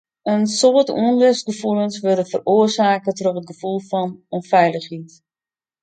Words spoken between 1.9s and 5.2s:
wurde feroarsake troch it gefoel fan ûnfeilichheid.